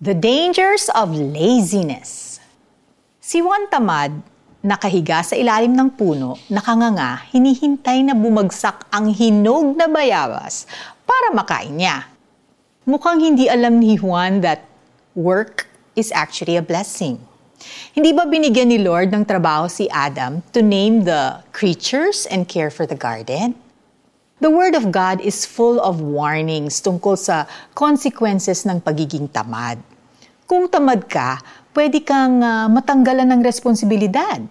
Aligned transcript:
The 0.00 0.16
dangers 0.16 0.88
of 0.96 1.12
laziness. 1.12 2.40
Si 3.20 3.44
Juan 3.44 3.68
Tamad, 3.68 4.08
nakahiga 4.64 5.20
sa 5.20 5.36
ilalim 5.36 5.76
ng 5.76 5.92
puno, 5.92 6.40
nakanganga, 6.48 7.20
hinihintay 7.28 8.08
na 8.08 8.16
bumagsak 8.16 8.88
ang 8.88 9.12
hinog 9.12 9.76
na 9.76 9.92
bayabas 9.92 10.64
para 11.04 11.36
makain 11.36 11.76
niya. 11.76 12.08
Mukhang 12.88 13.20
hindi 13.20 13.44
alam 13.44 13.76
ni 13.76 14.00
Juan 14.00 14.40
that 14.40 14.64
work 15.12 15.68
is 15.92 16.08
actually 16.16 16.56
a 16.56 16.64
blessing. 16.64 17.20
Hindi 17.92 18.16
ba 18.16 18.24
binigyan 18.24 18.72
ni 18.72 18.80
Lord 18.80 19.12
ng 19.12 19.28
trabaho 19.28 19.68
si 19.68 19.84
Adam 19.92 20.40
to 20.56 20.64
name 20.64 21.04
the 21.04 21.44
creatures 21.52 22.24
and 22.32 22.48
care 22.48 22.72
for 22.72 22.88
the 22.88 22.96
garden? 22.96 23.52
The 24.40 24.48
Word 24.48 24.72
of 24.72 24.88
God 24.88 25.20
is 25.20 25.44
full 25.44 25.76
of 25.76 26.00
warnings 26.00 26.80
tungkol 26.80 27.20
sa 27.20 27.44
consequences 27.76 28.64
ng 28.64 28.80
pagiging 28.80 29.28
tamad. 29.28 29.89
Kung 30.50 30.66
tamad 30.66 31.06
ka, 31.06 31.38
pwede 31.78 32.02
kang 32.02 32.42
uh, 32.42 32.66
matanggalan 32.66 33.38
ng 33.38 33.38
responsibilidad. 33.46 34.42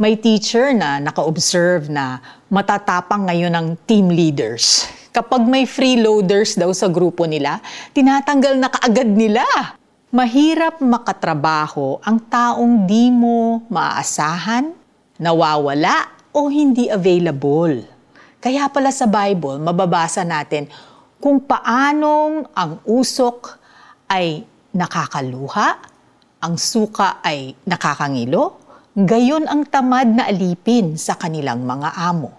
May 0.00 0.16
teacher 0.16 0.72
na 0.72 0.96
naka-observe 0.96 1.92
na 1.92 2.24
matatapang 2.48 3.28
ngayon 3.28 3.52
ng 3.52 3.66
team 3.84 4.08
leaders. 4.08 4.88
Kapag 5.12 5.44
may 5.44 5.68
freeloaders 5.68 6.56
daw 6.56 6.72
sa 6.72 6.88
grupo 6.88 7.28
nila, 7.28 7.60
tinatanggal 7.92 8.56
na 8.56 8.72
kaagad 8.72 9.12
nila. 9.12 9.44
Mahirap 10.08 10.80
makatrabaho 10.80 12.00
ang 12.00 12.16
taong 12.32 12.88
di 12.88 13.12
mo 13.12 13.60
maaasahan, 13.68 14.72
nawawala 15.20 16.16
o 16.32 16.48
hindi 16.48 16.88
available. 16.88 17.84
Kaya 18.40 18.72
pala 18.72 18.88
sa 18.88 19.04
Bible, 19.04 19.60
mababasa 19.60 20.24
natin 20.24 20.64
kung 21.20 21.44
paanong 21.44 22.48
ang 22.56 22.80
usok 22.88 23.60
ay 24.08 24.48
nakakaluha, 24.72 25.68
ang 26.42 26.54
suka 26.58 27.22
ay 27.22 27.54
nakakangilo, 27.68 28.58
gayon 28.92 29.46
ang 29.46 29.68
tamad 29.68 30.10
na 30.10 30.28
alipin 30.28 30.98
sa 30.98 31.16
kanilang 31.16 31.64
mga 31.64 31.96
amo. 31.96 32.32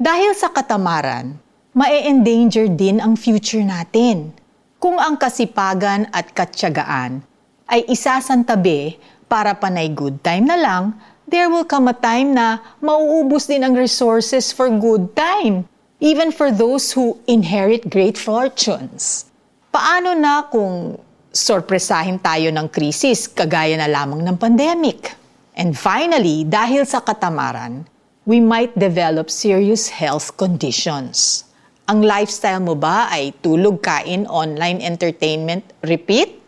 Dahil 0.00 0.32
sa 0.32 0.48
katamaran, 0.48 1.36
mae-endanger 1.76 2.72
din 2.72 2.98
ang 2.98 3.14
future 3.14 3.62
natin. 3.62 4.32
Kung 4.80 4.96
ang 4.96 5.20
kasipagan 5.20 6.08
at 6.08 6.32
katyagaan 6.32 7.20
ay 7.68 7.84
isasantabi 7.84 8.96
para 9.28 9.52
panay 9.52 9.92
good 9.92 10.18
time 10.24 10.48
na 10.48 10.56
lang, 10.56 10.96
there 11.28 11.52
will 11.52 11.68
come 11.68 11.86
a 11.86 11.94
time 11.94 12.32
na 12.32 12.64
mauubos 12.80 13.44
din 13.46 13.60
ang 13.62 13.76
resources 13.76 14.50
for 14.50 14.72
good 14.72 15.12
time, 15.12 15.68
even 16.00 16.32
for 16.32 16.48
those 16.48 16.90
who 16.96 17.20
inherit 17.28 17.86
great 17.92 18.16
fortunes. 18.16 19.28
Paano 19.70 20.16
na 20.16 20.48
kung 20.48 20.98
sorpresahin 21.30 22.18
tayo 22.18 22.50
ng 22.50 22.66
krisis 22.66 23.30
kagaya 23.30 23.78
na 23.78 23.86
lamang 23.86 24.26
ng 24.26 24.34
pandemic? 24.34 25.14
And 25.54 25.78
finally, 25.78 26.42
dahil 26.42 26.82
sa 26.86 26.98
katamaran, 26.98 27.86
we 28.26 28.42
might 28.42 28.74
develop 28.74 29.30
serious 29.30 29.90
health 29.90 30.34
conditions. 30.34 31.46
Ang 31.90 32.06
lifestyle 32.06 32.62
mo 32.62 32.78
ba 32.78 33.10
ay 33.10 33.34
tulog, 33.42 33.82
kain, 33.82 34.26
online 34.30 34.78
entertainment, 34.82 35.66
repeat? 35.82 36.38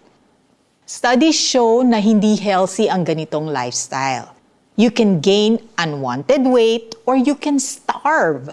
Studies 0.87 1.35
show 1.35 1.83
na 1.83 1.99
hindi 1.99 2.39
healthy 2.39 2.87
ang 2.87 3.03
ganitong 3.03 3.51
lifestyle. 3.51 4.35
You 4.79 4.95
can 4.95 5.19
gain 5.19 5.61
unwanted 5.79 6.47
weight 6.47 6.95
or 7.05 7.19
you 7.19 7.35
can 7.35 7.59
starve. 7.59 8.51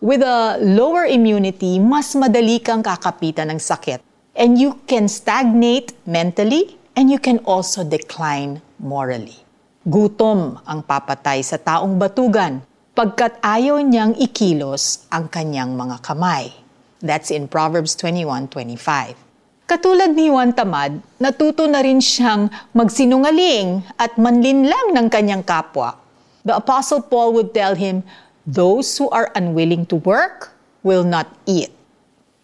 With 0.00 0.24
a 0.24 0.56
lower 0.58 1.04
immunity, 1.04 1.76
mas 1.76 2.16
madali 2.16 2.56
kang 2.64 2.80
kakapitan 2.80 3.52
ng 3.52 3.60
sakit. 3.60 4.09
And 4.36 4.56
you 4.56 4.78
can 4.86 5.10
stagnate 5.10 5.94
mentally 6.06 6.78
and 6.94 7.10
you 7.10 7.18
can 7.18 7.42
also 7.42 7.82
decline 7.82 8.62
morally. 8.78 9.34
Gutom 9.82 10.62
ang 10.62 10.86
papatay 10.86 11.42
sa 11.42 11.58
taong 11.58 11.98
batugan 11.98 12.62
pagkat 12.94 13.40
ayaw 13.40 13.80
niyang 13.80 14.12
ikilos 14.14 15.08
ang 15.08 15.26
kanyang 15.26 15.72
mga 15.74 16.04
kamay. 16.04 16.52
That's 17.00 17.32
in 17.32 17.48
Proverbs 17.48 17.96
21:25. 17.96 19.16
Katulad 19.64 20.12
ni 20.12 20.28
Juan 20.28 20.52
Tamad, 20.52 21.00
natuto 21.16 21.64
na 21.64 21.80
rin 21.80 22.02
siyang 22.02 22.52
magsinungaling 22.76 23.86
at 23.96 24.20
manlinlang 24.20 24.92
ng 24.92 25.06
kanyang 25.08 25.40
kapwa. 25.40 25.96
The 26.44 26.60
Apostle 26.60 27.00
Paul 27.00 27.32
would 27.40 27.56
tell 27.56 27.72
him, 27.72 28.04
Those 28.44 28.92
who 29.00 29.08
are 29.08 29.32
unwilling 29.32 29.88
to 29.88 29.96
work 29.96 30.52
will 30.84 31.08
not 31.08 31.30
eat. 31.48 31.72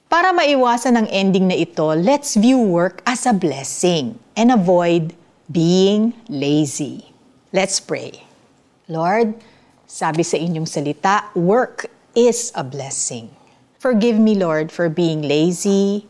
Para 0.06 0.30
maiwasan 0.30 0.94
ang 0.94 1.08
ending 1.10 1.50
na 1.50 1.58
ito, 1.58 1.90
let's 1.98 2.38
view 2.38 2.62
work 2.62 3.02
as 3.02 3.26
a 3.26 3.34
blessing 3.34 4.14
and 4.38 4.54
avoid 4.54 5.18
being 5.50 6.14
lazy. 6.30 7.10
Let's 7.50 7.82
pray. 7.82 8.22
Lord, 8.86 9.34
sabi 9.90 10.22
sa 10.22 10.38
inyong 10.38 10.70
salita, 10.70 11.26
work 11.34 11.90
is 12.14 12.54
a 12.54 12.62
blessing. 12.62 13.34
Forgive 13.82 14.14
me, 14.14 14.38
Lord, 14.38 14.70
for 14.70 14.86
being 14.86 15.26
lazy, 15.26 16.06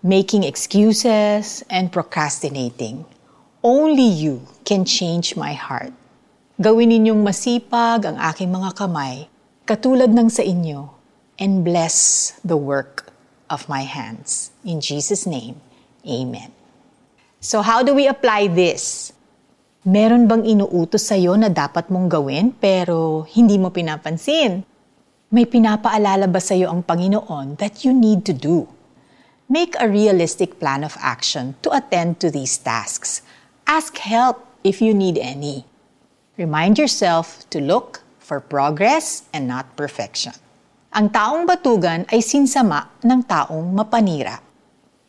making 0.00 0.48
excuses, 0.48 1.60
and 1.68 1.92
procrastinating. 1.92 3.04
Only 3.60 4.08
you 4.08 4.48
can 4.64 4.88
change 4.88 5.36
my 5.36 5.52
heart. 5.52 5.92
Gawin 6.56 6.96
ninyong 6.96 7.20
masipag 7.20 8.08
ang 8.08 8.16
aking 8.24 8.48
mga 8.48 8.72
kamay, 8.72 9.28
katulad 9.68 10.08
ng 10.16 10.32
sa 10.32 10.40
inyo, 10.40 10.96
and 11.36 11.60
bless 11.60 12.32
the 12.40 12.56
work 12.56 13.12
of 13.48 13.68
my 13.68 13.82
hands. 13.82 14.50
In 14.64 14.80
Jesus' 14.80 15.26
name, 15.26 15.60
Amen. 16.04 16.52
So 17.40 17.64
how 17.64 17.80
do 17.80 17.96
we 17.96 18.08
apply 18.08 18.52
this? 18.52 19.12
Meron 19.84 20.28
bang 20.28 20.44
inuutos 20.44 21.08
sa'yo 21.08 21.36
na 21.36 21.48
dapat 21.48 21.88
mong 21.92 22.08
gawin 22.08 22.52
pero 22.56 23.24
hindi 23.36 23.56
mo 23.56 23.72
pinapansin? 23.72 24.64
May 25.32 25.48
pinapaalala 25.48 26.28
ba 26.28 26.40
sa'yo 26.40 26.68
ang 26.68 26.84
Panginoon 26.84 27.56
that 27.60 27.84
you 27.84 27.92
need 27.92 28.24
to 28.28 28.36
do? 28.36 28.68
Make 29.48 29.76
a 29.80 29.88
realistic 29.88 30.56
plan 30.60 30.84
of 30.84 30.96
action 31.00 31.56
to 31.64 31.72
attend 31.72 32.20
to 32.24 32.32
these 32.32 32.56
tasks. 32.56 33.20
Ask 33.68 34.00
help 34.00 34.44
if 34.64 34.80
you 34.80 34.96
need 34.96 35.20
any. 35.20 35.68
Remind 36.36 36.80
yourself 36.80 37.44
to 37.52 37.60
look 37.60 38.04
for 38.20 38.40
progress 38.40 39.28
and 39.36 39.44
not 39.44 39.76
perfection. 39.76 40.36
Ang 40.94 41.10
taong 41.10 41.42
batugan 41.42 42.06
ay 42.06 42.22
sinsama 42.22 43.02
ng 43.02 43.26
taong 43.26 43.66
mapanira. 43.74 44.38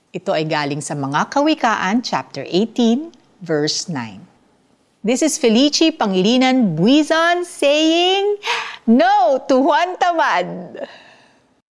Ito 0.09 0.33
ay 0.33 0.49
galing 0.49 0.81
sa 0.81 0.97
mga 0.97 1.29
Kawikaan, 1.29 2.01
chapter 2.01 2.41
18, 2.41 3.13
verse 3.45 3.85
9. 3.85 5.05
This 5.05 5.21
is 5.21 5.37
Felici 5.37 5.93
Pangilinan 5.93 6.73
Buizon 6.73 7.45
saying, 7.45 8.41
No 8.89 9.45
to 9.45 9.61
Juan 9.61 9.93
Tamad! 10.01 10.89